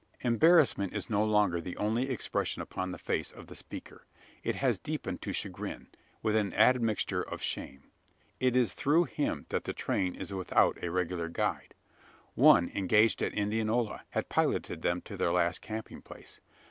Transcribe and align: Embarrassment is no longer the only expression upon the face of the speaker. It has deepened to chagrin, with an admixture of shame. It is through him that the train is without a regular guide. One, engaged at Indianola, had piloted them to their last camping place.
Embarrassment 0.21 0.95
is 0.95 1.11
no 1.11 1.23
longer 1.23 1.61
the 1.61 1.77
only 1.77 2.09
expression 2.09 2.59
upon 2.59 2.91
the 2.91 2.97
face 2.97 3.31
of 3.31 3.45
the 3.45 3.53
speaker. 3.55 4.07
It 4.43 4.55
has 4.55 4.79
deepened 4.79 5.21
to 5.21 5.31
chagrin, 5.31 5.89
with 6.23 6.35
an 6.35 6.55
admixture 6.55 7.21
of 7.21 7.43
shame. 7.43 7.91
It 8.39 8.55
is 8.55 8.73
through 8.73 9.03
him 9.03 9.45
that 9.49 9.65
the 9.65 9.73
train 9.73 10.15
is 10.15 10.33
without 10.33 10.83
a 10.83 10.89
regular 10.89 11.29
guide. 11.29 11.75
One, 12.33 12.71
engaged 12.73 13.21
at 13.21 13.35
Indianola, 13.35 14.05
had 14.09 14.27
piloted 14.27 14.81
them 14.81 15.01
to 15.01 15.17
their 15.17 15.31
last 15.31 15.61
camping 15.61 16.01
place. 16.01 16.41